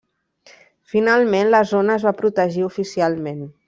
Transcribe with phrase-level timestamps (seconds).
[0.93, 3.51] Finalment la zona es va protegir oficialment.